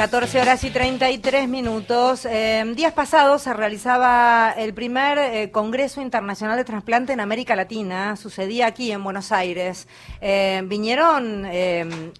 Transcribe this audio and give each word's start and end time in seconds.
14 0.00 0.40
horas 0.40 0.64
y 0.64 0.70
33 0.70 1.46
minutos. 1.46 2.24
Eh, 2.24 2.64
días 2.74 2.94
pasados 2.94 3.42
se 3.42 3.52
realizaba 3.52 4.50
el 4.56 4.72
primer 4.72 5.18
eh, 5.18 5.50
Congreso 5.50 6.00
Internacional 6.00 6.56
de 6.56 6.64
Trasplante 6.64 7.12
en 7.12 7.20
América 7.20 7.54
Latina. 7.54 8.16
Sucedía 8.16 8.66
aquí 8.66 8.92
en 8.92 9.04
Buenos 9.04 9.30
Aires. 9.30 9.88
Eh, 10.22 10.62
vinieron 10.64 11.44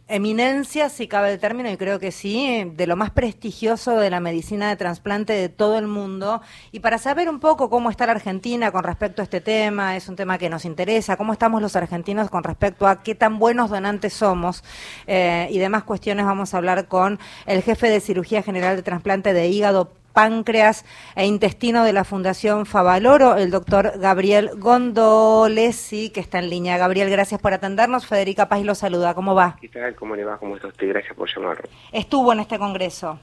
eminencias, 0.09 0.93
si 0.93 1.09
cabe 1.09 1.33
el 1.33 1.39
término, 1.39 1.71
y 1.71 1.79
creo 1.79 1.99
que 1.99 2.13
sí, 2.13 2.71
de 2.71 2.87
lo 2.87 2.97
más 2.97 3.13
prestigioso 3.13 3.97
de 3.97 4.11
la 4.11 4.21
medicina 4.21 4.69
de 4.69 4.77
trasplante 4.77 5.33
de 5.33 5.49
todo 5.49 5.79
el 5.79 5.87
mundo. 5.87 6.43
Y 6.73 6.81
para 6.81 6.99
saber 6.99 7.31
un 7.31 7.41
poco 7.41 7.71
cómo 7.71 7.89
está 7.89 8.05
la 8.05 8.13
Argentina 8.13 8.73
con 8.73 8.85
respecto 8.85 9.23
a 9.23 9.25
este 9.25 9.41
tema, 9.41 9.97
es 9.97 10.07
un 10.07 10.17
tema 10.17 10.37
que 10.37 10.51
nos 10.51 10.67
interesa, 10.67 11.17
cómo 11.17 11.33
estamos 11.33 11.63
los 11.63 11.77
argentinos 11.77 12.29
con 12.29 12.45
respecto 12.45 12.87
a 12.87 13.03
qué 13.03 13.15
tan 13.15 13.39
buenos 13.39 13.71
donantes 13.71 14.13
somos 14.13 14.63
y 15.07 15.59
demás 15.59 15.85
cuestiones, 15.85 16.27
vamos 16.27 16.53
a 16.53 16.59
hablar 16.59 16.87
con 16.87 17.19
el 17.47 17.63
jefe 17.63 17.70
de 17.79 18.01
Cirugía 18.01 18.43
General 18.43 18.75
de 18.75 18.83
Trasplante 18.83 19.33
de 19.33 19.47
Hígado, 19.47 19.93
páncreas 20.13 20.85
e 21.15 21.25
intestino 21.25 21.85
de 21.85 21.93
la 21.93 22.03
Fundación 22.03 22.67
Favaloro, 22.67 23.37
el 23.37 23.53
doctor 23.53 23.93
Gabriel 24.01 24.51
Gondolesi, 24.57 26.11
que 26.11 26.19
está 26.19 26.41
en 26.41 26.51
línea. 26.51 26.79
Gabriel, 26.79 27.09
gracias 27.11 27.41
por 27.41 27.53
atendernos. 27.53 28.07
Federica 28.07 28.49
Paz 28.49 28.65
lo 28.65 28.75
saluda. 28.75 29.15
¿Cómo 29.15 29.37
va? 29.37 29.57
¿Qué 29.61 29.69
tal? 29.69 29.95
¿Cómo 29.95 30.17
le 30.17 30.25
va? 30.25 30.37
¿Cómo 30.39 30.57
está 30.57 30.67
usted? 30.67 30.89
Gracias 30.89 31.15
por 31.15 31.33
llamarlo. 31.33 31.69
¿Estuvo 31.93 32.33
en 32.33 32.41
este 32.41 32.59
congreso? 32.59 33.21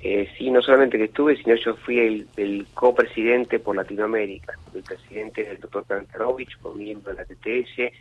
Eh, 0.00 0.28
sí, 0.38 0.50
no 0.52 0.62
solamente 0.62 0.96
que 0.96 1.04
estuve, 1.04 1.36
sino 1.36 1.56
yo 1.56 1.74
fui 1.74 1.98
el, 1.98 2.28
el 2.36 2.66
copresidente 2.74 3.58
por 3.58 3.74
Latinoamérica. 3.74 4.56
El 4.72 4.84
presidente 4.84 5.42
del 5.42 5.58
doctor 5.58 5.84
Kantarovich, 5.84 6.58
por 6.58 6.76
miembro 6.76 7.12
de 7.12 7.18
la 7.18 7.24
TTS, 7.24 7.92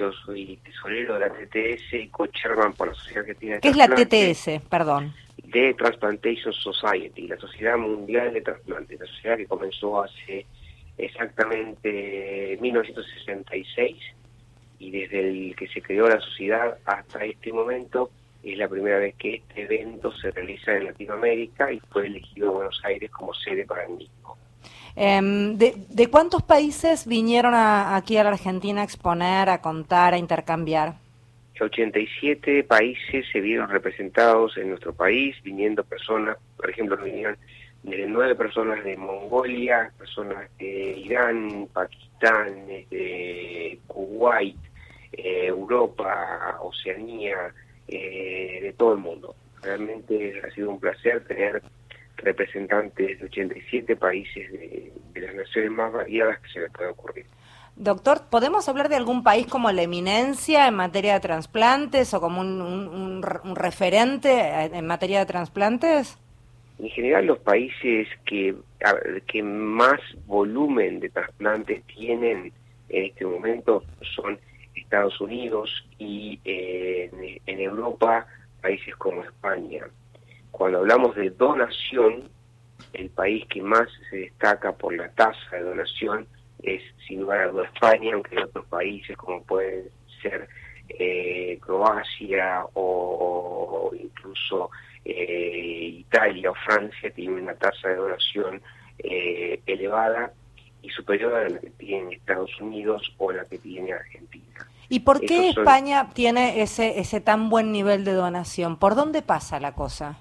yo 0.00 0.10
soy 0.24 0.58
tesorero 0.64 1.14
de 1.14 1.20
la 1.20 1.28
TTS 1.28 1.92
y 1.92 2.08
co-chairman 2.08 2.72
por 2.72 2.88
la 2.88 2.94
Sociedad 2.94 3.20
Argentina 3.20 3.54
de 3.56 3.60
¿Qué 3.60 3.68
es 3.68 3.76
la 3.76 3.88
TTS? 3.88 4.68
Perdón. 4.68 5.12
De 5.44 5.74
Transplantation 5.74 6.54
Society, 6.54 7.28
la 7.28 7.36
Sociedad 7.36 7.76
Mundial 7.76 8.32
de 8.32 8.40
Trasplantes, 8.40 8.98
la 8.98 9.06
sociedad 9.06 9.36
que 9.36 9.46
comenzó 9.46 10.02
hace 10.02 10.46
exactamente 10.96 12.56
1966 12.60 13.96
y 14.78 14.90
desde 14.90 15.28
el 15.28 15.56
que 15.56 15.68
se 15.68 15.82
creó 15.82 16.08
la 16.08 16.20
sociedad 16.20 16.78
hasta 16.86 17.24
este 17.24 17.52
momento 17.52 18.10
es 18.42 18.56
la 18.56 18.68
primera 18.68 18.98
vez 18.98 19.14
que 19.16 19.34
este 19.34 19.62
evento 19.64 20.12
se 20.12 20.30
realiza 20.30 20.74
en 20.74 20.86
Latinoamérica 20.86 21.70
y 21.70 21.80
fue 21.90 22.06
elegido 22.06 22.52
Buenos 22.52 22.80
Aires 22.84 23.10
como 23.10 23.34
sede 23.34 23.66
para 23.66 23.84
el 23.84 23.90
mismo. 23.96 24.19
Em, 24.96 25.56
de, 25.56 26.08
cuántos 26.10 26.42
países 26.42 27.06
vinieron 27.06 27.54
aquí 27.54 28.16
a 28.16 28.24
la 28.24 28.30
Argentina 28.30 28.82
a 28.82 28.84
exponer, 28.84 29.48
a 29.48 29.60
contar, 29.60 30.14
a 30.14 30.18
intercambiar? 30.18 30.94
87 31.60 32.64
países 32.64 33.26
se 33.32 33.40
vieron 33.40 33.68
representados 33.68 34.56
en 34.56 34.70
nuestro 34.70 34.94
país, 34.94 35.36
viniendo 35.42 35.84
personas, 35.84 36.36
por 36.56 36.70
ejemplo, 36.70 36.96
vinieron 36.96 37.36
nueve 37.82 38.34
personas 38.34 38.82
de 38.84 38.96
Mongolia, 38.96 39.92
personas 39.98 40.48
de 40.58 40.98
Irán, 40.98 41.68
Pakistán, 41.72 42.66
de 42.66 43.78
Kuwait, 43.86 44.56
eh, 45.12 45.46
Europa, 45.46 46.58
Oceanía, 46.60 47.52
eh, 47.88 48.58
de 48.62 48.72
todo 48.74 48.92
el 48.94 48.98
mundo. 48.98 49.34
Realmente 49.62 50.40
ha 50.44 50.50
sido 50.50 50.70
un 50.70 50.80
placer 50.80 51.24
tener 51.24 51.62
representantes 52.22 53.18
de 53.18 53.24
87 53.26 53.96
países 53.96 54.50
de, 54.52 54.92
las 55.14 55.34
naciones 55.34 55.70
más 55.70 55.92
variadas 55.92 56.38
que 56.40 56.48
se 56.48 56.60
les 56.60 56.70
puede 56.72 56.90
ocurrir. 56.90 57.26
Doctor, 57.76 58.22
¿podemos 58.30 58.68
hablar 58.68 58.88
de 58.88 58.96
algún 58.96 59.22
país 59.22 59.46
como 59.46 59.70
la 59.72 59.82
eminencia 59.82 60.66
en 60.66 60.74
materia 60.74 61.14
de 61.14 61.20
trasplantes 61.20 62.12
o 62.14 62.20
como 62.20 62.40
un, 62.40 63.22
referente 63.54 64.40
en 64.64 64.86
materia 64.86 65.20
de 65.20 65.26
trasplantes? 65.26 66.18
En 66.78 66.88
general, 66.90 67.26
los 67.26 67.38
países 67.38 68.08
que, 68.24 68.54
que 69.26 69.42
más 69.42 70.00
volumen 70.26 71.00
de 71.00 71.10
trasplantes 71.10 71.82
tienen 71.84 72.52
en 72.88 73.04
este 73.04 73.24
momento 73.24 73.84
son 74.14 74.38
Estados 74.74 75.20
Unidos 75.20 75.70
y 75.98 76.40
eh, 76.44 77.40
en 77.46 77.60
Europa 77.60 78.26
países 78.60 78.94
como 78.96 79.22
España. 79.22 79.86
Cuando 80.50 80.78
hablamos 80.78 81.14
de 81.16 81.30
donación, 81.30 82.28
el 82.92 83.10
país 83.10 83.46
que 83.46 83.62
más 83.62 83.88
se 84.08 84.16
destaca 84.16 84.72
por 84.72 84.94
la 84.94 85.08
tasa 85.10 85.38
de 85.52 85.62
donación 85.62 86.26
es 86.62 86.82
sin 87.06 87.20
lugar 87.20 87.40
a 87.40 87.48
dudas 87.48 87.70
España, 87.74 88.14
aunque 88.14 88.36
hay 88.36 88.42
otros 88.42 88.66
países 88.66 89.16
como 89.16 89.42
pueden 89.44 89.88
ser 90.22 90.48
eh, 90.88 91.58
Croacia 91.60 92.64
o, 92.74 93.90
incluso 93.98 94.70
eh, 95.04 95.96
Italia 96.00 96.50
o 96.50 96.54
Francia 96.54 97.10
tienen 97.10 97.44
una 97.44 97.54
tasa 97.54 97.88
de 97.88 97.96
donación 97.96 98.60
eh, 98.98 99.60
elevada 99.66 100.32
y 100.82 100.90
superior 100.90 101.34
a 101.34 101.48
la 101.48 101.58
que 101.58 101.70
tiene 101.70 102.14
Estados 102.14 102.50
Unidos 102.60 103.02
o 103.18 103.32
la 103.32 103.44
que 103.44 103.58
tiene 103.58 103.92
Argentina. 103.92 104.66
¿Y 104.88 105.00
por 105.00 105.20
qué 105.20 105.50
España 105.50 106.10
tiene 106.12 106.62
ese, 106.62 106.98
ese 106.98 107.20
tan 107.20 107.48
buen 107.48 107.70
nivel 107.70 108.04
de 108.04 108.12
donación? 108.12 108.76
¿Por 108.76 108.96
dónde 108.96 109.22
pasa 109.22 109.60
la 109.60 109.74
cosa? 109.74 110.18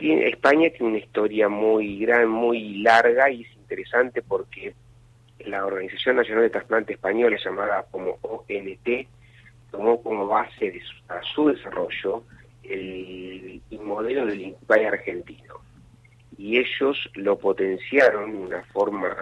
España 0.00 0.70
tiene 0.70 0.88
una 0.88 0.98
historia 0.98 1.48
muy 1.48 1.98
gran, 1.98 2.28
muy 2.28 2.78
larga 2.78 3.30
y 3.30 3.42
es 3.42 3.52
interesante 3.56 4.22
porque 4.22 4.74
la 5.40 5.64
Organización 5.64 6.16
Nacional 6.16 6.44
de 6.44 6.50
Trasplante 6.50 6.92
Española, 6.94 7.36
llamada 7.42 7.84
como 7.90 8.18
ONT, 8.22 9.08
tomó 9.70 10.02
como 10.02 10.26
base 10.26 10.70
de 10.70 10.82
su, 11.34 11.48
desarrollo 11.48 12.24
el, 12.62 13.60
modelo 13.82 14.26
del 14.26 14.40
INCUBAI 14.40 14.84
argentino. 14.86 15.54
Y 16.36 16.58
ellos 16.58 16.96
lo 17.14 17.38
potenciaron 17.38 18.32
de 18.32 18.38
una 18.38 18.62
forma 18.64 19.14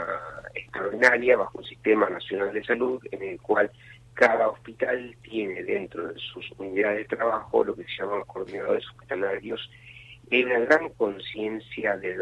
extraordinaria 0.54 1.36
bajo 1.36 1.58
un 1.58 1.64
sistema 1.64 2.08
nacional 2.08 2.52
de 2.52 2.64
salud 2.64 3.02
en 3.10 3.22
el 3.22 3.40
cual 3.40 3.70
cada 4.14 4.48
hospital 4.48 5.16
tiene 5.22 5.62
dentro 5.62 6.08
de 6.08 6.18
sus 6.18 6.50
unidades 6.58 7.08
de 7.08 7.16
trabajo 7.16 7.64
lo 7.64 7.74
que 7.74 7.84
se 7.84 8.02
llaman 8.02 8.22
coordinadores 8.26 8.86
hospitalarios 8.88 9.70
hay 10.30 10.44
una 10.44 10.58
gran 10.60 10.90
conciencia 10.90 11.96
de, 11.96 12.16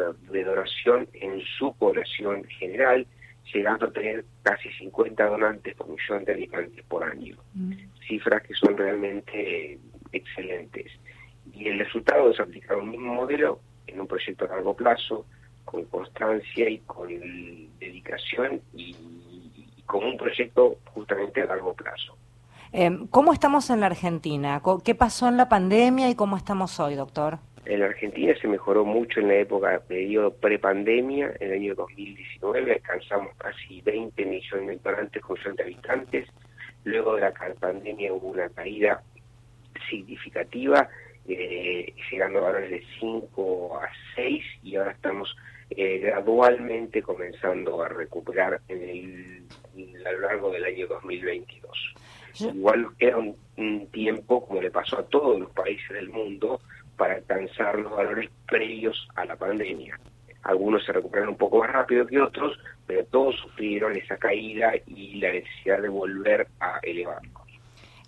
donación 0.45 1.09
en 1.15 1.41
su 1.59 1.75
población 1.77 2.45
general, 2.45 3.07
llegando 3.53 3.87
a 3.87 3.93
tener 3.93 4.25
casi 4.43 4.71
50 4.71 5.27
donantes 5.27 5.75
por 5.75 5.89
millón 5.89 6.25
de 6.25 6.33
habitantes 6.33 6.85
por 6.87 7.05
año. 7.05 7.37
Mm. 7.55 7.73
Cifras 8.07 8.43
que 8.43 8.55
son 8.55 8.77
realmente 8.77 9.79
excelentes. 10.13 10.93
Y 11.53 11.69
el 11.69 11.79
resultado 11.79 12.31
es 12.31 12.41
aplicar 12.41 12.77
un 12.77 12.91
mismo 12.91 13.15
modelo 13.15 13.61
en 13.87 14.01
un 14.01 14.07
proyecto 14.07 14.45
a 14.45 14.49
largo 14.49 14.75
plazo, 14.75 15.27
con 15.65 15.85
constancia 15.85 16.69
y 16.69 16.79
con 16.81 17.09
dedicación 17.79 18.61
y, 18.75 18.97
con 19.85 20.05
un 20.05 20.17
proyecto 20.17 20.79
justamente 20.87 21.43
a 21.43 21.47
largo 21.47 21.73
plazo. 21.73 22.17
Em, 22.73 23.07
¿Cómo 23.07 23.33
estamos 23.33 23.71
en 23.71 23.81
la 23.81 23.87
Argentina? 23.87 24.61
¿Qué 24.85 24.97
pasó 24.97 25.29
en 25.29 25.37
la 25.37 25.49
pandemia 25.49 26.11
y 26.11 26.17
cómo 26.17 26.37
estamos 26.37 26.81
hoy, 26.81 26.97
doctor? 26.97 27.39
En 27.67 27.81
la 27.81 27.87
Argentina 27.87 28.33
se 28.41 28.47
mejoró 28.47 28.85
mucho 28.85 29.19
en 29.19 29.27
la 29.27 29.35
época, 29.35 29.83
periodo 29.89 30.33
prepandemia, 30.33 31.33
en 31.41 31.49
el 31.49 31.55
año 31.55 31.75
2019 31.75 32.75
alcanzamos 32.75 33.35
casi 33.37 33.81
20 33.81 34.25
millones 34.25 34.83
de 34.83 34.91
donantes 34.91 35.21
con 35.21 35.37
de 35.57 35.63
habitantes. 35.65 36.29
Luego 36.85 37.17
de 37.17 37.23
la 37.23 37.33
pandemia 37.59 38.13
hubo 38.13 38.29
una 38.29 38.49
caída 38.51 39.03
significativa, 39.91 40.89
eh, 41.27 41.93
llegando 42.09 42.39
a 42.39 42.43
valores 42.43 42.71
de 42.71 42.85
5 43.01 43.81
a 43.83 43.89
6 44.15 44.45
y 44.63 44.77
ahora 44.77 44.93
estamos 44.93 45.37
eh, 45.71 45.99
gradualmente 45.99 47.03
comenzando 47.03 47.83
a 47.83 47.89
recuperar 47.89 48.61
en 48.69 49.45
el, 49.75 50.07
a 50.07 50.13
lo 50.13 50.21
largo 50.21 50.53
del 50.53 50.65
año 50.65 50.87
2022. 50.87 51.95
Igual 52.55 52.83
nos 52.83 52.95
queda 52.95 53.17
un 53.17 53.87
tiempo, 53.89 54.47
como 54.47 54.63
le 54.63 54.71
pasó 54.71 54.99
a 54.99 55.07
todos 55.07 55.41
los 55.41 55.51
países 55.51 55.89
del 55.89 56.11
mundo, 56.11 56.61
para 56.97 57.15
alcanzar 57.15 57.79
los 57.79 57.93
valores 57.93 58.31
previos 58.49 59.09
a 59.15 59.25
la 59.25 59.37
pandemia. 59.37 59.99
Algunos 60.43 60.85
se 60.85 60.93
recuperaron 60.93 61.31
un 61.31 61.39
poco 61.39 61.59
más 61.59 61.73
rápido 61.73 62.07
que 62.07 62.21
otros, 62.21 62.57
pero 62.87 63.05
todos 63.07 63.37
sufrieron 63.37 63.97
esa 63.97 64.17
caída 64.17 64.73
y 64.87 65.17
la 65.17 65.33
necesidad 65.33 65.83
de 65.83 65.89
volver 65.89 66.47
a 66.61 66.79
elevarlos. 66.83 67.46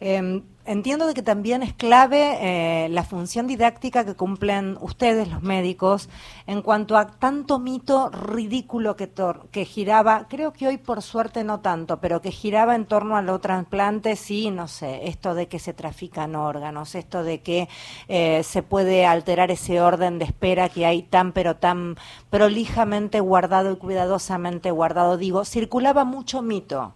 Em, 0.01 0.45
entiendo 0.65 1.09
de 1.09 1.15
que 1.15 1.25
también 1.25 1.63
es 1.65 1.73
clave 1.73 2.39
eh, 2.41 2.89
la 2.91 3.03
función 3.03 3.49
didáctica 3.49 4.05
que 4.05 4.15
cumplen 4.15 4.79
ustedes, 4.81 5.27
los 5.29 5.43
médicos, 5.43 6.09
en 6.47 6.63
cuanto 6.63 6.97
a 6.97 7.09
tanto 7.09 7.59
mito 7.59 8.09
ridículo 8.11 8.95
que, 8.95 9.11
que 9.51 9.65
giraba, 9.65 10.29
creo 10.29 10.53
que 10.53 10.69
hoy 10.69 10.77
por 10.77 11.03
suerte 11.03 11.43
no 11.43 11.61
tanto, 11.61 11.99
pero 12.01 12.23
que 12.23 12.31
giraba 12.31 12.77
en 12.77 12.87
torno 12.87 13.17
a 13.17 13.23
los 13.23 13.41
trasplantes, 13.41 14.21
sí, 14.21 14.53
no 14.53 14.69
sé, 14.69 15.09
esto 15.09 15.35
de 15.35 15.49
que 15.49 15.59
se 15.59 15.73
trafican 15.73 16.37
órganos, 16.37 16.95
esto 16.95 17.25
de 17.25 17.41
que 17.41 17.69
eh, 18.07 18.43
se 18.45 18.63
puede 18.63 19.05
alterar 19.05 19.51
ese 19.51 19.81
orden 19.81 20.21
de 20.21 20.27
espera 20.27 20.69
que 20.69 20.87
hay 20.87 21.03
tan, 21.03 21.33
pero 21.33 21.57
tan 21.57 21.97
prolijamente 22.31 23.19
guardado 23.19 23.73
y 23.73 23.77
cuidadosamente 23.77 24.71
guardado, 24.71 25.17
digo, 25.17 25.45
circulaba 25.45 26.05
mucho 26.05 26.41
mito. 26.43 26.95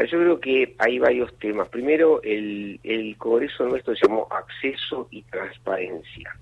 Yo 0.00 0.18
creo 0.18 0.40
que 0.40 0.74
hay 0.78 0.98
varios 0.98 1.36
temas. 1.38 1.68
Primero, 1.68 2.22
el, 2.22 2.80
el 2.82 3.16
Congreso 3.16 3.64
nuestro 3.64 3.94
se 3.94 4.06
llamó 4.06 4.26
Acceso 4.30 5.08
y 5.10 5.22
Transparencia. 5.22 6.36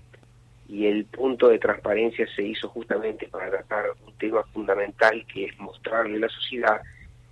Y 0.68 0.86
el 0.86 1.04
punto 1.06 1.48
de 1.48 1.58
transparencia 1.58 2.26
se 2.36 2.42
hizo 2.42 2.68
justamente 2.68 3.26
para 3.28 3.50
tratar 3.50 3.86
un 4.06 4.12
tema 4.18 4.42
fundamental 4.52 5.26
que 5.26 5.46
es 5.46 5.58
mostrarle 5.58 6.16
a 6.16 6.20
la 6.20 6.28
sociedad 6.28 6.80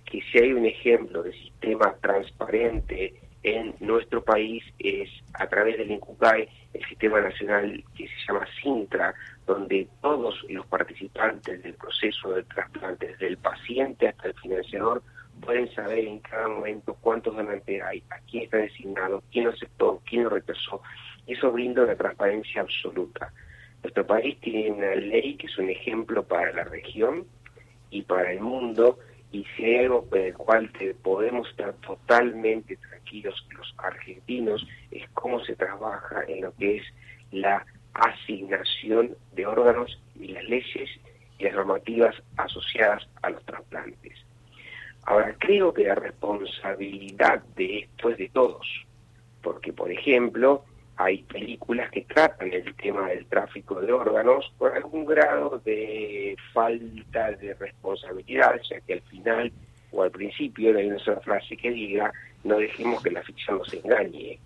que 0.05 0.21
si 0.23 0.39
hay 0.39 0.53
un 0.53 0.65
ejemplo 0.65 1.23
de 1.23 1.31
sistema 1.33 1.95
transparente 2.01 3.13
en 3.43 3.75
nuestro 3.79 4.23
país 4.23 4.63
es 4.79 5.09
a 5.33 5.47
través 5.47 5.77
del 5.77 5.91
INCUCAE, 5.91 6.49
el 6.73 6.85
sistema 6.85 7.21
nacional 7.21 7.83
que 7.95 8.07
se 8.07 8.13
llama 8.27 8.45
Sintra, 8.61 9.13
donde 9.45 9.87
todos 10.01 10.43
los 10.49 10.65
participantes 10.67 11.63
del 11.63 11.73
proceso 11.75 12.31
de 12.33 12.43
trasplante, 12.43 13.07
desde 13.07 13.27
el 13.27 13.37
paciente 13.37 14.09
hasta 14.09 14.27
el 14.27 14.33
financiador, 14.35 15.01
pueden 15.39 15.73
saber 15.73 15.99
en 15.99 16.19
cada 16.19 16.47
momento 16.47 16.95
cuántos 17.01 17.35
donantes 17.35 17.81
hay, 17.83 18.03
a 18.09 18.19
quién 18.29 18.43
está 18.43 18.57
designado, 18.57 19.23
quién 19.31 19.45
lo 19.45 19.51
aceptó, 19.51 20.01
quién 20.05 20.23
lo 20.23 20.29
rechazó. 20.29 20.81
Eso 21.27 21.51
brinda 21.51 21.83
una 21.83 21.95
transparencia 21.95 22.61
absoluta. 22.61 23.31
Nuestro 23.83 24.05
país 24.05 24.39
tiene 24.41 24.71
una 24.71 24.95
ley 24.95 25.35
que 25.35 25.47
es 25.47 25.57
un 25.57 25.69
ejemplo 25.69 26.23
para 26.23 26.51
la 26.53 26.63
región 26.63 27.25
y 27.89 28.01
para 28.03 28.31
el 28.31 28.41
mundo, 28.41 28.99
y 29.31 29.45
si 29.55 29.63
hay 29.63 29.85
algo 29.85 30.05
por 30.05 30.19
el 30.19 30.33
cual 30.33 30.71
podemos 31.01 31.47
estar 31.49 31.73
totalmente 31.75 32.77
tranquilos 32.77 33.47
los 33.55 33.73
argentinos 33.77 34.65
es 34.91 35.07
cómo 35.13 35.43
se 35.43 35.55
trabaja 35.55 36.23
en 36.27 36.41
lo 36.41 36.53
que 36.55 36.77
es 36.77 36.83
la 37.31 37.65
asignación 37.93 39.15
de 39.33 39.45
órganos 39.45 39.99
y 40.15 40.29
las 40.29 40.43
leyes 40.45 40.89
y 41.37 41.43
las 41.43 41.53
normativas 41.53 42.15
asociadas 42.37 43.07
a 43.21 43.29
los 43.29 43.43
trasplantes. 43.45 44.13
Ahora, 45.09 45.35
creo 45.39 45.73
que 45.73 45.85
la 45.85 45.95
responsabilidad 45.95 47.41
de 47.55 47.79
esto 47.79 48.09
es 48.09 48.17
de 48.19 48.29
todos, 48.29 48.85
porque, 49.41 49.73
por 49.73 49.91
ejemplo, 49.91 50.63
hay 50.97 51.23
películas 51.23 51.89
que 51.89 52.01
tratan 52.01 52.53
el 52.53 52.75
tema 52.75 53.09
del 53.09 53.25
tráfico 53.25 53.81
de 53.81 53.91
órganos 53.91 54.53
por 54.59 54.71
algún 54.71 55.05
grado 55.05 55.59
de 55.65 56.35
falta 56.53 57.31
de 57.31 57.55
responsabilidad, 57.55 58.61
ya 58.69 58.81
que 58.81 58.93
al 58.93 59.01
final 59.01 59.51
o 59.91 60.03
al 60.03 60.11
principio 60.11 60.71
no 60.73 60.77
hay 60.77 60.91
una 60.91 60.99
sola 60.99 61.21
frase 61.21 61.57
que 61.57 61.71
diga 61.71 62.13
no 62.43 62.59
dejemos 62.59 63.01
que 63.01 63.09
la 63.09 63.23
ficción 63.23 63.57
nos 63.57 63.73
engañe. 63.73 64.37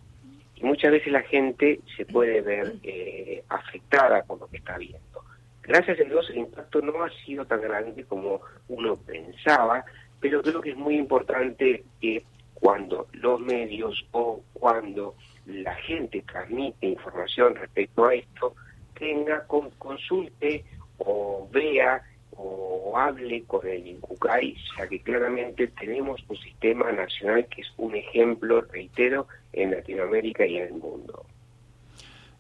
Y 0.56 0.64
muchas 0.64 0.94
veces 0.94 1.12
la 1.12 1.24
gente 1.24 1.82
se 1.98 2.06
puede 2.06 2.40
ver 2.40 2.76
eh, 2.84 3.44
afectada 3.50 4.24
por 4.24 4.40
lo 4.40 4.48
que 4.48 4.58
está 4.58 4.78
viendo. 4.78 5.26
Gracias 5.64 6.00
a 6.00 6.04
Dios 6.04 6.30
el 6.30 6.38
impacto 6.38 6.82
no 6.82 7.04
ha 7.04 7.10
sido 7.26 7.46
tan 7.46 7.62
grande 7.62 8.06
como 8.06 8.40
uno 8.70 8.96
pensaba, 8.96 9.84
pero 10.24 10.42
creo 10.42 10.62
que 10.62 10.70
es 10.70 10.78
muy 10.78 10.96
importante 10.96 11.84
que 12.00 12.24
cuando 12.54 13.08
los 13.12 13.42
medios 13.42 14.06
o 14.14 14.42
cuando 14.54 15.16
la 15.46 15.76
gente 15.76 16.24
transmite 16.26 16.88
información 16.88 17.56
respecto 17.56 18.06
a 18.06 18.16
esto, 18.16 18.56
tenga, 18.98 19.46
con, 19.46 19.70
consulte 19.72 20.64
o 21.00 21.50
vea 21.52 22.02
o 22.38 22.94
hable 22.98 23.44
con 23.44 23.68
el 23.68 23.86
INCUCAI, 23.86 24.56
ya 24.78 24.88
que 24.88 25.02
claramente 25.02 25.68
tenemos 25.68 26.24
un 26.30 26.38
sistema 26.38 26.90
nacional 26.94 27.46
que 27.48 27.60
es 27.60 27.74
un 27.76 27.94
ejemplo, 27.94 28.62
reitero, 28.62 29.28
en 29.52 29.72
Latinoamérica 29.72 30.46
y 30.46 30.56
en 30.56 30.68
el 30.68 30.74
mundo. 30.76 31.26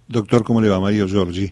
Doctor, 0.08 0.46
¿cómo 0.46 0.62
le 0.62 0.70
va? 0.70 0.80
Mario 0.80 1.06
Giorgi. 1.06 1.52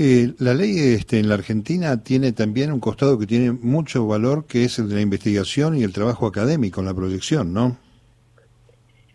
Eh, 0.00 0.32
la 0.38 0.54
ley 0.54 0.78
este, 0.78 1.18
en 1.18 1.28
la 1.28 1.34
Argentina 1.34 2.04
tiene 2.04 2.30
también 2.30 2.70
un 2.70 2.78
costado 2.78 3.18
que 3.18 3.26
tiene 3.26 3.50
mucho 3.50 4.06
valor, 4.06 4.46
que 4.46 4.62
es 4.62 4.78
el 4.78 4.88
de 4.88 4.94
la 4.94 5.00
investigación 5.00 5.76
y 5.76 5.82
el 5.82 5.92
trabajo 5.92 6.28
académico 6.28 6.80
en 6.80 6.86
la 6.86 6.94
proyección, 6.94 7.52
¿no? 7.52 7.76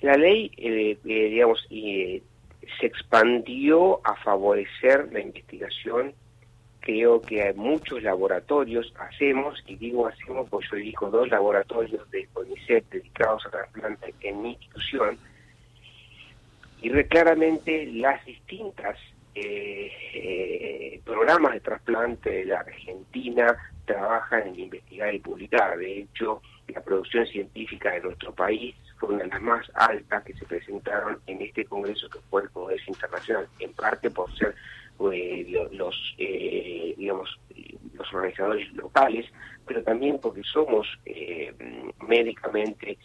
La 0.02 0.18
ley, 0.18 0.52
eh, 0.58 0.98
eh, 1.06 1.30
digamos, 1.30 1.66
eh, 1.70 2.22
se 2.82 2.86
expandió 2.86 4.06
a 4.06 4.16
favorecer 4.26 5.10
la 5.14 5.22
investigación. 5.22 6.12
Creo 6.82 7.22
que 7.22 7.42
hay 7.42 7.54
muchos 7.54 8.04
laboratorios 8.04 8.94
hacemos, 9.00 9.64
y 9.66 9.78
digo 9.78 10.08
hacemos 10.08 10.50
porque 10.50 10.68
yo 10.70 10.76
dirijo 10.76 11.10
dos 11.10 11.30
laboratorios 11.30 12.12
de 12.12 12.28
CONICET 12.34 12.90
dedicados 12.90 13.46
a 13.46 13.52
trasplante 13.52 14.14
en 14.20 14.42
mi 14.42 14.50
institución, 14.50 15.18
y 16.82 16.90
claramente 17.06 17.86
las 17.94 18.26
distintas 18.26 18.98
programas 21.04 21.54
de 21.54 21.60
trasplante 21.60 22.30
de 22.30 22.46
la 22.46 22.60
Argentina 22.60 23.58
trabajan 23.86 24.48
en 24.48 24.60
investigar 24.60 25.14
y 25.14 25.20
publicar. 25.20 25.78
De 25.78 26.00
hecho, 26.00 26.42
la 26.68 26.82
producción 26.82 27.26
científica 27.28 27.92
de 27.92 28.02
nuestro 28.02 28.34
país 28.34 28.76
fue 28.98 29.10
una 29.10 29.24
de 29.24 29.30
las 29.30 29.42
más 29.42 29.72
altas 29.76 30.24
que 30.24 30.34
se 30.34 30.46
presentaron 30.46 31.20
en 31.28 31.42
este 31.42 31.66
congreso 31.66 32.10
que 32.10 32.20
fue 32.30 32.44
el 32.44 32.50
Congreso 32.52 32.86
Internacional, 32.88 33.48
en 33.60 33.74
parte 33.74 34.10
por 34.10 34.34
ser 34.38 34.56
eh, 35.12 35.70
los, 35.72 36.16
eh, 36.18 36.94
digamos, 36.98 37.38
los 37.94 38.14
organizadores 38.14 38.72
locales, 38.74 39.26
pero 39.66 39.84
también 39.84 40.20
porque 40.20 40.44
somos 40.44 40.88
eh, 41.06 41.54
médicamente 42.08 42.98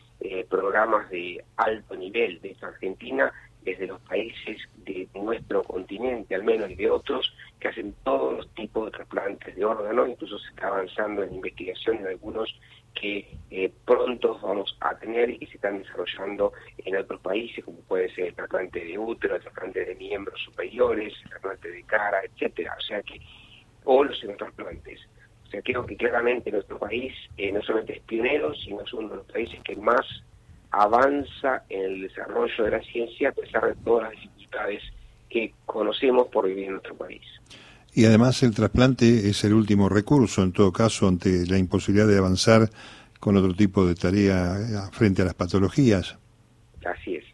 programas 0.48 1.08
de 1.10 1.42
alto 1.56 1.96
nivel. 1.96 2.40
De 2.40 2.56
Argentina 2.60 3.32
desde 3.62 3.86
los 3.86 4.00
países 4.02 4.58
de 4.84 5.08
nuestro 5.14 5.62
continente, 5.62 6.34
al 6.34 6.44
menos, 6.44 6.70
y 6.70 6.74
de 6.74 6.90
otros, 6.90 7.34
que 7.60 7.68
hacen 7.68 7.94
todos 8.04 8.36
los 8.36 8.54
tipos 8.54 8.86
de 8.86 8.92
trasplantes 8.92 9.56
de 9.56 9.64
órganos, 9.64 10.08
incluso 10.08 10.38
se 10.38 10.48
está 10.50 10.68
avanzando 10.68 11.22
en 11.22 11.34
investigación 11.34 11.98
en 11.98 12.06
algunos 12.06 12.58
que 12.94 13.28
eh, 13.50 13.72
pronto 13.84 14.38
vamos 14.40 14.76
a 14.80 14.96
tener 14.98 15.30
y 15.30 15.46
se 15.46 15.54
están 15.56 15.78
desarrollando 15.78 16.52
en 16.78 16.96
otros 16.96 17.20
países, 17.20 17.64
como 17.64 17.78
puede 17.80 18.12
ser 18.14 18.28
el 18.28 18.34
trasplante 18.34 18.84
de 18.84 18.98
útero, 18.98 19.36
el 19.36 19.42
trasplante 19.42 19.84
de 19.84 19.94
miembros 19.94 20.40
superiores, 20.42 21.14
el 21.22 21.30
trasplante 21.30 21.70
de 21.70 21.82
cara, 21.84 22.20
etcétera. 22.24 22.74
O 22.76 22.82
sea 22.82 23.02
que, 23.02 23.20
o 23.84 24.04
los 24.04 24.20
trasplantes. 24.36 25.00
O 25.46 25.50
sea, 25.50 25.62
creo 25.62 25.86
que 25.86 25.96
claramente 25.96 26.50
nuestro 26.50 26.78
país 26.78 27.14
eh, 27.36 27.52
no 27.52 27.62
solamente 27.62 27.94
es 27.94 28.02
pionero, 28.02 28.54
sino 28.54 28.82
es 28.82 28.92
uno 28.92 29.08
de 29.08 29.16
los 29.16 29.26
países 29.26 29.60
que 29.62 29.76
más 29.76 30.04
avanza 30.70 31.64
en 31.68 31.82
el 31.82 32.02
desarrollo 32.02 32.64
de 32.64 32.70
la 32.70 32.82
ciencia 32.82 33.30
a 33.30 33.32
pesar 33.32 33.66
de 33.66 33.74
todas 33.84 34.04
las 34.04 34.12
dificultades 34.12 34.82
que 35.28 35.54
conocemos 35.66 36.28
por 36.28 36.46
vivir 36.46 36.66
en 36.66 36.72
nuestro 36.72 36.96
país. 36.96 37.22
Y 37.94 38.04
además 38.04 38.42
el 38.42 38.54
trasplante 38.54 39.28
es 39.28 39.44
el 39.44 39.54
último 39.54 39.88
recurso, 39.88 40.42
en 40.42 40.52
todo 40.52 40.72
caso, 40.72 41.08
ante 41.08 41.46
la 41.46 41.58
imposibilidad 41.58 42.06
de 42.06 42.18
avanzar 42.18 42.68
con 43.18 43.36
otro 43.36 43.54
tipo 43.54 43.86
de 43.86 43.94
tarea 43.94 44.56
eh, 44.60 44.90
frente 44.92 45.22
a 45.22 45.24
las 45.24 45.34
patologías. 45.34 46.16
Así 46.84 47.16
es. 47.16 47.24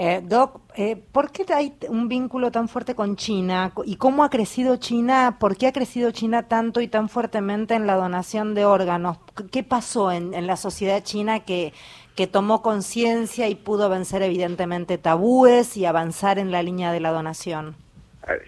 Eh, 0.00 0.22
Doc, 0.22 0.60
eh, 0.76 0.94
¿por 0.94 1.32
qué 1.32 1.44
hay 1.52 1.74
un 1.88 2.06
vínculo 2.06 2.52
tan 2.52 2.68
fuerte 2.68 2.94
con 2.94 3.16
China? 3.16 3.72
¿Y 3.84 3.96
cómo 3.96 4.22
ha 4.22 4.30
crecido 4.30 4.76
China? 4.76 5.38
¿Por 5.40 5.56
qué 5.56 5.66
ha 5.66 5.72
crecido 5.72 6.12
China 6.12 6.44
tanto 6.44 6.80
y 6.80 6.86
tan 6.86 7.08
fuertemente 7.08 7.74
en 7.74 7.84
la 7.88 7.96
donación 7.96 8.54
de 8.54 8.64
órganos? 8.64 9.18
¿Qué 9.50 9.64
pasó 9.64 10.12
en, 10.12 10.46
la 10.46 10.56
sociedad 10.56 11.02
china 11.02 11.40
que, 11.40 11.72
que 12.18 12.26
tomó 12.26 12.62
conciencia 12.62 13.48
y 13.48 13.54
pudo 13.54 13.88
vencer 13.88 14.22
evidentemente 14.22 14.98
tabúes 14.98 15.76
y 15.76 15.84
avanzar 15.84 16.40
en 16.40 16.50
la 16.50 16.64
línea 16.64 16.90
de 16.90 16.98
la 16.98 17.12
donación? 17.12 17.76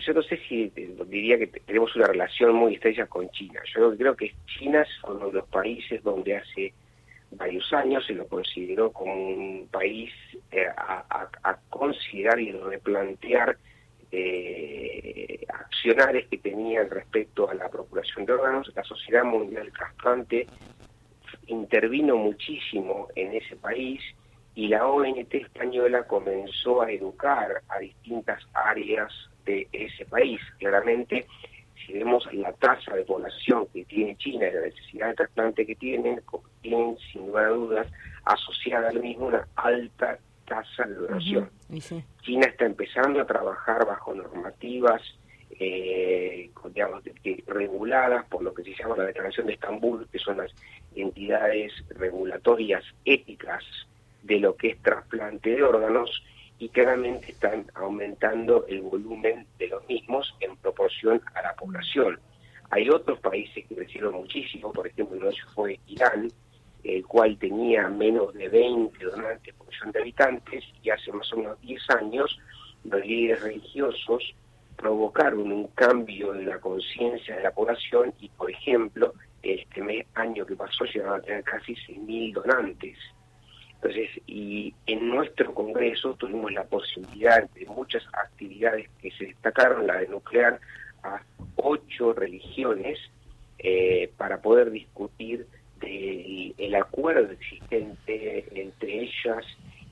Yo 0.05 0.12
no 0.12 0.23
sé 0.25 0.41
si 0.49 0.73
diría 1.07 1.39
que 1.39 1.47
tenemos 1.47 1.95
una 1.95 2.09
relación 2.09 2.53
muy 2.53 2.75
estrecha 2.75 3.07
con 3.07 3.31
China. 3.31 3.61
Yo 3.73 3.97
creo 3.97 4.17
que 4.17 4.35
China 4.47 4.83
es 4.83 4.89
uno 5.09 5.29
de 5.29 5.35
los 5.35 5.49
países 5.50 6.03
donde 6.03 6.39
hace 6.39 6.75
varios 7.31 7.73
años 7.73 8.05
se 8.05 8.15
lo 8.15 8.27
consideró 8.27 8.91
como 8.91 9.15
un 9.15 9.69
país 9.71 10.11
eh, 10.50 10.67
a, 10.77 11.57
considerar 11.69 12.41
y 12.41 12.50
replantear 12.50 13.57
eh, 14.11 15.47
accionarios 15.49 16.27
que 16.29 16.39
tenían 16.39 16.91
respecto 16.91 17.49
a 17.49 17.55
la 17.55 17.69
procuración 17.69 18.27
de 18.27 18.33
órganos. 18.33 18.73
La 18.75 18.83
Sociedad 18.83 19.23
Mundial 19.23 19.71
Trasplante 19.71 20.49
intervino 21.50 22.16
muchísimo 22.16 23.09
en 23.14 23.35
ese 23.35 23.57
país 23.57 24.00
y 24.54 24.69
la 24.69 24.87
ONT 24.87 25.35
española 25.35 26.04
comenzó 26.04 26.83
a 26.83 26.90
educar 26.90 27.62
a 27.69 27.78
distintas 27.78 28.42
áreas 28.52 29.12
de 29.45 29.69
ese 29.73 30.04
país. 30.07 30.40
Claramente 30.59 31.26
si 31.87 31.95
vemos 31.95 32.25
la 32.33 32.52
tasa 32.52 32.95
de 32.95 33.04
población 33.04 33.66
que 33.73 33.85
tiene 33.85 34.16
China 34.16 34.49
y 34.49 34.52
la 34.52 34.61
necesidad 34.62 35.09
de 35.09 35.14
trasplante 35.14 35.66
que 35.66 35.75
tienen, 35.76 36.21
tienen 36.61 36.97
sin 37.12 37.26
lugar 37.26 37.47
a 37.47 37.50
dudas 37.50 37.87
asociada 38.25 38.88
al 38.88 39.00
mismo 39.00 39.26
una 39.26 39.47
alta 39.57 40.19
tasa 40.47 40.85
de 40.85 40.95
donación. 40.95 41.50
China 42.23 42.47
está 42.47 42.66
empezando 42.66 43.21
a 43.21 43.26
trabajar 43.26 43.87
bajo 43.87 44.14
normativas 44.14 45.02
eh, 45.61 46.50
reguladas 47.47 48.25
por 48.26 48.43
lo 48.43 48.55
que 48.55 48.64
se 48.64 48.75
llama 48.75 48.97
la 48.97 49.05
Declaración 49.05 49.47
de 49.47 49.52
Estambul, 49.52 50.09
que 50.11 50.19
son 50.19 50.38
las 50.38 50.50
entidades 50.97 51.73
regulatorias 51.90 52.83
éticas 53.05 53.62
de 54.23 54.40
lo 54.40 54.57
que 54.57 54.71
es 54.71 54.83
trasplante 54.83 55.50
de 55.50 55.62
órganos, 55.62 56.23
y 56.59 56.69
claramente 56.71 57.33
están 57.33 57.67
aumentando 57.75 58.67
el 58.69 58.83
volumen 58.83 59.47
de 59.59 59.69
los 59.69 59.87
mismos 59.88 60.35
en 60.40 60.57
proporción 60.57 61.21
a 61.35 61.43
la 61.43 61.55
población. 61.55 62.19
Hay 62.71 62.88
otros 62.88 63.19
países 63.21 63.67
que 63.67 63.75
crecieron 63.75 64.14
muchísimo, 64.14 64.73
por 64.73 64.87
ejemplo, 64.87 65.17
uno 65.17 65.29
de 65.29 65.37
fue 65.55 65.79
Irán, 65.87 66.31
el 66.85 67.07
cual 67.07 67.37
tenía 67.38 67.88
menos 67.88 68.33
de 68.35 68.49
20 68.49 69.05
donantes 69.05 69.55
por 69.55 69.69
millón 69.69 69.93
de 69.93 70.00
habitantes, 70.00 70.64
y 70.83 70.90
hace 70.90 71.12
más 71.12 71.31
o 71.33 71.37
menos 71.37 71.61
10 71.61 71.90
años 71.90 72.38
los 72.85 73.05
líderes 73.05 73.43
religiosos 73.43 74.35
provocaron 74.81 75.53
un 75.53 75.67
cambio 75.69 76.35
en 76.35 76.47
la 76.47 76.59
conciencia 76.59 77.37
de 77.37 77.43
la 77.43 77.51
población 77.51 78.15
y, 78.19 78.31
por 78.31 78.51
ejemplo, 78.51 79.13
este 79.43 79.83
mes, 79.83 80.07
año 80.15 80.47
que 80.47 80.57
pasó 80.57 80.85
llegaron 80.85 81.21
a 81.21 81.23
tener 81.23 81.45
casi 81.45 81.75
6.000 81.75 82.33
donantes. 82.33 82.97
Entonces, 83.75 84.11
y 84.27 84.75
en 84.87 85.09
nuestro 85.09 85.53
Congreso 85.53 86.15
tuvimos 86.15 86.53
la 86.53 86.65
posibilidad 86.65 87.49
de 87.51 87.67
muchas 87.67 88.03
actividades 88.13 88.89
que 89.03 89.11
se 89.11 89.27
destacaron, 89.27 89.87
la 89.87 89.99
de 89.99 90.09
nuclear 90.09 90.59
a 91.03 91.23
ocho 91.57 92.15
religiones 92.15 92.99
eh, 93.59 94.11
para 94.17 94.41
poder 94.41 94.71
discutir 94.71 95.47
del 95.81 96.55
el 96.57 96.75
acuerdo 96.75 97.33
existente 97.33 98.47
entre 98.55 99.03
ellas 99.03 99.45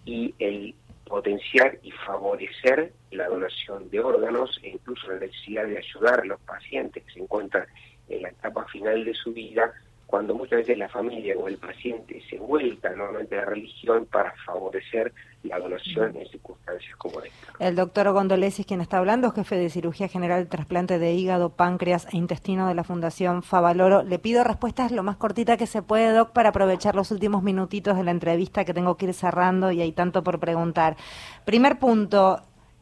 y 0.04 0.34
el 0.38 0.74
potenciar 1.08 1.78
y 1.82 1.90
favorecer 1.90 2.92
la 3.10 3.28
donación 3.28 3.90
de 3.90 4.00
órganos 4.00 4.60
e 4.62 4.70
incluso 4.70 5.10
la 5.10 5.18
necesidad 5.18 5.66
de 5.66 5.78
ayudar 5.78 6.20
a 6.20 6.24
los 6.24 6.40
pacientes 6.40 7.02
que 7.04 7.12
se 7.12 7.20
encuentran 7.20 7.66
en 8.08 8.22
la 8.22 8.28
etapa 8.28 8.64
final 8.66 9.04
de 9.04 9.14
su 9.14 9.32
vida 9.32 9.72
cuando 10.08 10.34
muchas 10.34 10.60
veces 10.60 10.78
la 10.78 10.88
familia 10.88 11.34
o 11.36 11.48
el 11.48 11.58
paciente 11.58 12.22
se 12.30 12.38
vuelca 12.38 12.88
nuevamente 12.94 13.36
a 13.36 13.42
la 13.42 13.50
religión 13.50 14.06
para 14.06 14.32
favorecer 14.46 15.12
la 15.42 15.58
donación 15.58 16.16
en 16.16 16.26
circunstancias 16.28 16.96
como 16.96 17.20
esta. 17.20 17.52
El 17.58 17.76
doctor 17.76 18.10
Gondolesis, 18.12 18.64
quien 18.64 18.80
está 18.80 18.96
hablando, 18.96 19.30
jefe 19.32 19.56
de 19.56 19.68
cirugía 19.68 20.08
general 20.08 20.44
de 20.44 20.48
trasplante 20.48 20.98
de 20.98 21.12
hígado, 21.12 21.50
páncreas 21.50 22.08
e 22.10 22.16
intestino 22.16 22.66
de 22.68 22.74
la 22.74 22.84
Fundación 22.84 23.42
Favaloro. 23.42 24.02
Le 24.02 24.18
pido 24.18 24.44
respuestas 24.44 24.92
lo 24.92 25.02
más 25.02 25.18
cortita 25.18 25.58
que 25.58 25.66
se 25.66 25.82
puede, 25.82 26.10
doc, 26.12 26.30
para 26.30 26.48
aprovechar 26.48 26.94
los 26.94 27.10
últimos 27.10 27.42
minutitos 27.42 27.94
de 27.94 28.04
la 28.04 28.10
entrevista 28.10 28.64
que 28.64 28.72
tengo 28.72 28.96
que 28.96 29.06
ir 29.06 29.14
cerrando 29.14 29.72
y 29.72 29.82
hay 29.82 29.92
tanto 29.92 30.24
por 30.24 30.40
preguntar. 30.40 30.96
Primer 31.44 31.78
punto, 31.78 32.40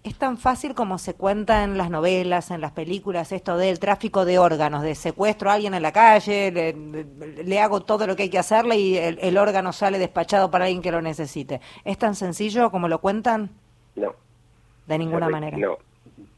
es 0.08 0.16
tan 0.16 0.38
fácil 0.38 0.74
como 0.74 0.98
se 0.98 1.14
cuenta 1.14 1.64
en 1.64 1.76
las 1.76 1.90
novelas, 1.90 2.50
en 2.50 2.60
las 2.60 2.72
películas, 2.72 3.32
esto 3.32 3.56
del 3.56 3.78
tráfico 3.78 4.24
de 4.24 4.38
órganos, 4.38 4.82
de 4.82 4.94
secuestro 4.94 5.50
a 5.50 5.54
alguien 5.54 5.74
en 5.74 5.82
la 5.82 5.92
calle, 5.92 6.74
le, 7.44 7.60
hago 7.60 7.80
todo 7.80 8.06
lo 8.06 8.14
que 8.14 8.24
hay 8.24 8.30
que 8.30 8.38
hacerle 8.38 8.78
y 8.78 8.96
el, 8.96 9.36
órgano 9.36 9.72
sale 9.72 9.98
despachado 9.98 10.50
para 10.50 10.66
alguien 10.66 10.82
que 10.82 10.92
lo 10.92 11.02
necesite. 11.02 11.60
¿Es 11.84 11.98
tan 11.98 12.14
sencillo 12.14 12.70
como 12.70 12.88
lo 12.88 13.00
cuentan? 13.00 13.50
No. 13.96 14.14
De 14.86 14.98
ninguna 14.98 15.28
manera. 15.28 15.56
No, 15.58 15.78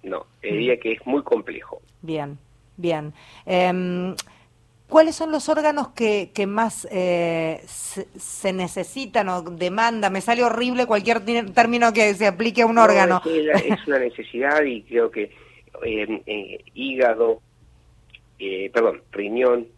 no. 0.03 0.25
Diría 0.43 0.79
que 0.79 0.93
es 0.93 1.07
muy 1.07 1.23
complejo. 1.23 1.83
Bien, 2.01 2.39
bien. 2.77 3.13
Eh, 3.45 4.15
¿Cuáles 4.89 5.17
son 5.17 5.31
los 5.31 5.51
órganos 5.51 5.89
que, 5.89 6.31
que 6.35 6.47
más 6.47 6.89
eh, 6.91 7.61
se, 7.67 8.53
necesitan 8.55 9.29
o 9.29 9.43
demanda? 9.43 10.09
Me 10.09 10.23
sale 10.23 10.43
horrible 10.43 10.87
cualquier 10.87 11.21
término 11.53 11.93
que 11.93 12.15
se 12.15 12.27
aplique 12.27 12.63
a 12.63 12.67
un 12.67 12.79
órgano. 12.79 13.21
Es, 13.27 13.87
una 13.87 13.99
necesidad 13.99 14.63
y 14.63 14.83
creo 14.83 15.11
que 15.11 15.31
eh, 15.85 16.23
eh, 16.27 16.65
hígado, 16.73 17.43
perdón, 18.73 19.03
riñón, 19.13 19.69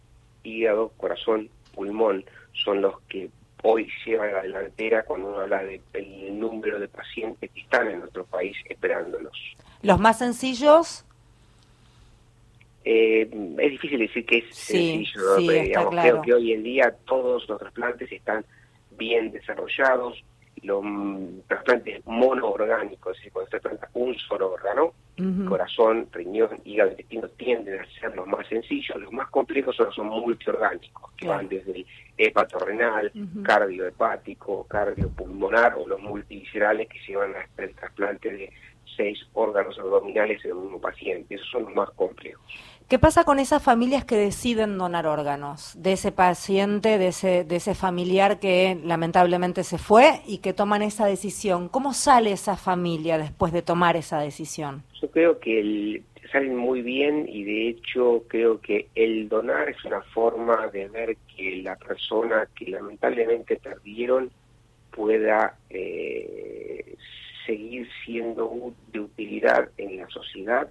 hígado, 0.43 0.93
corazón, 0.95 1.49
pulmón 1.73 2.23
son 2.53 2.81
los 2.81 3.01
que 3.09 3.29
hoy 3.63 3.89
llevan 4.05 4.33
la 4.33 4.41
delantera 4.43 5.03
cuando 5.03 5.29
uno 5.29 5.39
habla 5.41 5.61
del 5.63 6.39
número 6.39 6.79
de 6.79 6.87
pacientes 6.87 7.49
que 7.51 7.59
están 7.59 7.89
en 7.89 7.99
nuestro 7.99 8.25
país 8.25 8.55
esperándolos. 8.69 9.33
¿Los 9.81 9.99
más 9.99 10.19
sencillos? 10.19 11.05
Eh, 12.83 13.29
es 13.59 13.71
difícil 13.71 13.99
decir 13.99 14.25
que 14.25 14.39
es 14.39 14.55
sencillo, 14.55 15.21
pero 15.45 15.89
creo 15.89 16.21
que 16.21 16.33
hoy 16.33 16.53
en 16.53 16.63
día 16.63 16.95
todos 17.05 17.47
los 17.47 17.59
trasplantes 17.59 18.11
están 18.11 18.43
bien 18.97 19.31
desarrollados, 19.31 20.23
los 20.63 20.81
mm, 20.83 21.41
trasplantes 21.47 22.05
monoorgánicos, 22.05 23.11
es 23.13 23.17
decir, 23.17 23.33
cuando 23.33 23.51
se 23.51 23.59
trasplanta 23.59 23.89
un 23.93 24.15
solo 24.17 24.53
órgano, 24.53 24.93
corazón, 25.47 26.07
riñón, 26.11 26.49
hígado, 26.65 26.89
intestino, 26.91 27.27
tienden 27.29 27.79
a 27.79 27.85
ser 27.99 28.15
los 28.15 28.25
más 28.25 28.47
sencillos, 28.47 28.99
los 28.99 29.13
más 29.13 29.29
complejos 29.29 29.75
son, 29.75 29.91
son 29.91 30.07
multiorgánicos, 30.07 31.11
que 31.15 31.27
van 31.27 31.47
desde 31.47 31.71
el 31.71 31.85
hepatorrenal, 32.17 33.11
cardiohepático, 33.43 34.65
cardiopulmonar 34.67 35.75
o 35.77 35.87
los 35.87 36.01
multiviscerales 36.01 36.87
que 36.89 36.97
llevan 37.07 37.35
hasta 37.35 37.63
el 37.63 37.75
trasplante 37.75 38.31
de 38.31 38.51
seis 38.97 39.19
órganos 39.33 39.77
abdominales 39.77 40.43
en 40.45 40.53
un 40.53 40.63
mismo 40.63 40.81
paciente. 40.81 41.35
Esos 41.35 41.49
son 41.49 41.63
los 41.65 41.75
más 41.75 41.89
complejos. 41.91 42.43
¿Qué 42.91 42.99
pasa 42.99 43.23
con 43.23 43.39
esas 43.39 43.63
familias 43.63 44.03
que 44.03 44.17
deciden 44.17 44.77
donar 44.77 45.07
órganos? 45.07 45.81
De 45.81 45.93
ese 45.93 46.11
paciente, 46.11 46.97
de 46.97 47.07
ese, 47.07 47.45
de 47.45 47.55
ese 47.55 47.73
familiar 47.73 48.37
que 48.37 48.77
lamentablemente 48.83 49.63
se 49.63 49.77
fue 49.77 50.19
y 50.27 50.39
que 50.39 50.51
toman 50.51 50.81
esa 50.81 51.05
decisión. 51.05 51.69
¿Cómo 51.69 51.93
sale 51.93 52.33
esa 52.33 52.57
familia 52.57 53.17
después 53.17 53.53
de 53.53 53.61
tomar 53.61 53.95
esa 53.95 54.19
decisión? 54.19 54.83
Yo 55.01 55.09
creo 55.09 55.39
que 55.39 56.03
salen 56.33 56.57
muy 56.57 56.81
bien 56.81 57.29
y 57.29 57.45
de 57.45 57.69
hecho 57.69 58.25
creo 58.27 58.59
que 58.59 58.89
el 58.93 59.29
donar 59.29 59.69
es 59.69 59.85
una 59.85 60.01
forma 60.01 60.67
de 60.67 60.89
ver 60.89 61.15
que 61.33 61.61
la 61.63 61.77
persona 61.77 62.49
que 62.53 62.71
lamentablemente 62.71 63.55
perdieron 63.55 64.31
pueda 64.93 65.57
eh, 65.69 66.97
seguir 67.45 67.87
siendo 68.03 68.73
de 68.91 68.99
utilidad 68.99 69.69
en 69.77 69.95
la 69.95 70.09
sociedad 70.09 70.69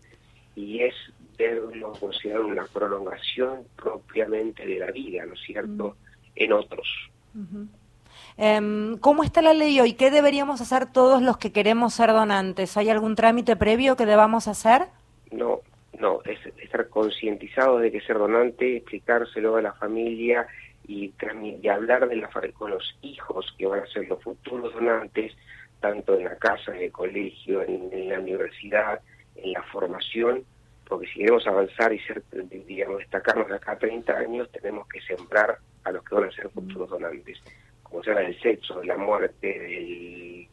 y 0.55 0.81
es 0.83 0.95
verlo 1.41 1.93
considerar 1.93 2.43
una 2.43 2.65
prolongación 2.67 3.65
propiamente 3.77 4.67
de 4.67 4.79
la 4.79 4.91
vida, 4.91 5.25
¿no 5.25 5.35
es 5.35 5.41
cierto?, 5.41 5.97
en 6.37 6.53
otros. 6.53 7.11
Em, 8.37 8.99
¿Cómo 8.99 9.23
está 9.23 9.43
la 9.43 9.55
ley 9.55 9.81
hoy? 9.81 9.95
¿Qué 9.95 10.11
deberíamos 10.11 10.61
hacer 10.61 10.91
todos 10.93 11.23
los 11.23 11.39
que 11.39 11.53
queremos 11.53 11.95
ser 11.95 12.11
donantes? 12.11 12.77
¿Hay 12.77 12.89
algún 12.89 13.15
trámite 13.15 13.57
previo 13.57 13.97
que 13.97 14.07
debamos 14.07 14.49
hacer? 14.49 14.87
No, 15.31 15.61
no, 15.99 16.21
es 16.25 16.39
estar 16.63 16.89
concientizado 16.89 17.79
de 17.79 17.91
que 17.91 18.01
ser 18.01 18.19
donante, 18.19 18.77
explicárselo 18.77 19.57
a 19.57 19.63
la 19.63 19.73
familia 19.73 20.47
y, 20.87 21.13
y 21.63 21.69
hablar 21.69 22.09
de 22.09 22.17
la, 22.17 22.31
con 22.55 22.71
los 22.71 22.97
hijos 23.03 23.55
que 23.59 23.67
van 23.67 23.81
a 23.81 23.87
ser 23.87 24.09
los 24.09 24.23
futuros 24.23 24.73
donantes, 24.75 25.33
tanto 25.81 26.17
en 26.17 26.25
la 26.25 26.37
casa, 26.37 26.75
en 26.75 26.83
el 26.83 26.93
colegio, 26.93 27.63
en, 27.63 28.09
la 28.09 28.19
universidad, 28.19 29.01
en 29.37 29.53
la 29.53 29.63
formación, 29.65 30.45
porque 30.91 31.07
si 31.07 31.21
queremos 31.21 31.47
avanzar 31.47 31.93
y 31.93 32.01
ser, 32.01 32.23
digamos, 32.67 32.99
destacarnos 32.99 33.49
de 33.49 33.55
acá 33.55 33.73
a 33.73 33.79
30 33.79 34.13
años, 34.13 34.51
tenemos 34.51 34.89
que 34.89 35.01
sembrar 35.01 35.57
a 35.85 35.93
los 35.93 36.05
que 36.05 36.15
van 36.17 36.25
a 36.25 36.33
ser 36.33 36.51
futuros 36.51 36.91
donantes. 36.91 37.39
Como 37.85 38.03
sea 38.03 38.17
del 38.17 38.39
sexo, 38.41 38.81
de 38.81 38.87
la 38.87 38.97
muerte, 38.97 39.47
del, 39.47 40.49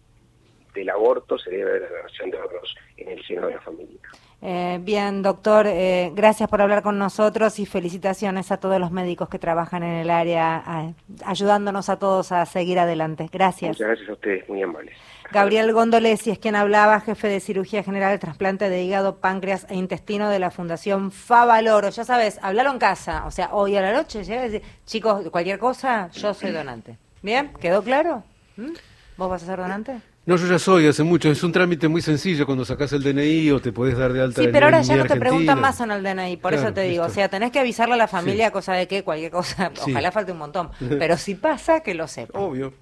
del 0.75 0.89
aborto, 0.89 1.39
se 1.39 1.50
debe 1.50 1.79
la 1.79 1.89
donación 1.89 2.29
de 2.29 2.38
órganos 2.38 2.75
en 2.98 3.10
el 3.10 3.25
seno 3.25 3.48
de 3.48 3.56
la 3.56 3.62
familia. 3.62 4.00
Eh, 4.44 4.77
bien, 4.79 5.24
doctor, 5.24 5.65
eh, 5.67 6.12
gracias 6.13 6.48
por 6.48 6.62
hablar 6.62 6.84
con 6.84 7.00
nosotros 7.00 7.58
y 7.58 7.65
felicitaciones 7.65 8.51
a 8.51 8.58
todos 8.58 8.79
los 8.79 8.91
médicos 8.91 9.29
que 9.29 9.39
trabajan 9.39 9.82
en 9.82 9.96
el 9.96 10.12
área, 10.12 10.94
ayudándonos 11.25 11.89
a 11.89 11.98
todos 11.98 12.32
a 12.32 12.46
seguir 12.46 12.77
adelante. 12.77 13.27
Gracias. 13.32 13.72
Muchas 13.72 13.88
gracias 13.88 14.10
a 14.10 14.13
ustedes, 14.13 14.48
muy 14.48 14.62
amables. 14.62 14.96
Gabriel 15.32 15.74
Gondolesi 15.74 16.32
es 16.32 16.40
quien 16.40 16.56
hablaba, 16.56 17.02
jefe 17.02 17.28
de 17.28 17.40
cirugía 17.40 17.84
general 17.84 18.12
de 18.12 18.20
trasplante 18.20 18.70
de 18.70 18.84
hígado, 18.84 19.18
páncreas 19.18 19.66
e 19.70 19.76
intestino 19.76 20.30
de 20.30 20.40
la 20.40 20.52
Fundación 20.52 21.12
Favaloro. 21.12 21.90
Ya 21.90 22.06
sabes, 22.06 22.40
hablaron 22.42 22.74
en 22.74 22.80
casa, 22.80 23.26
o 23.26 23.32
sea, 23.32 23.50
hoy 23.52 23.76
a 23.76 23.82
la 23.82 23.94
noche, 23.94 24.24
llega 24.24 24.60
chicos, 24.86 25.30
cualquier 25.30 25.60
cosa, 25.60 26.10
yo 26.12 26.34
soy 26.34 26.52
donante. 26.52 26.98
¿Bien? 27.22 27.52
¿Quedó 27.60 27.84
claro? 27.84 28.24
¿Mm? 28.56 28.72
¿Vos 29.18 29.30
vas 29.30 29.44
a 29.44 29.46
ser 29.48 29.58
donante? 29.58 30.00
No, 30.28 30.36
yo 30.36 30.46
ya 30.46 30.60
soy 30.60 30.86
hace 30.88 31.04
mucho. 31.04 31.32
Es 31.32 31.42
un 31.42 31.54
trámite 31.54 31.88
muy 31.88 32.02
sencillo 32.02 32.46
cuando 32.46 32.66
sacas 32.66 32.92
el 32.92 33.02
DNI 33.02 33.52
o 33.52 33.62
te 33.62 33.72
podés 33.72 33.98
dar 33.98 34.12
de 34.12 34.22
alta. 34.22 34.42
Sí, 34.42 34.50
pero 34.52 34.66
ahora 34.66 34.82
ya 34.82 34.98
no 34.98 35.06
te 35.06 35.16
preguntan 35.16 35.60
más 35.62 35.80
en 35.80 35.90
el 35.90 36.04
DNI, 36.04 36.36
por 36.38 36.54
eso 36.54 36.74
te 36.74 36.82
digo. 36.82 37.06
O 37.06 37.10
sea, 37.10 37.30
tenés 37.30 37.52
que 37.52 37.60
avisarle 37.60 37.94
a 37.94 37.98
la 37.98 38.10
familia, 38.10 38.52
cosa 38.52 38.74
de 38.74 38.88
que 38.88 39.04
cualquier 39.04 39.32
cosa, 39.32 39.72
ojalá 39.82 40.12
falte 40.12 40.34
un 40.34 40.38
montón. 40.38 40.70
Pero 41.00 41.16
si 41.18 41.36
pasa, 41.36 41.80
que 41.80 41.94
lo 41.94 42.08
sepa. 42.08 42.38
Obvio. 42.40 42.74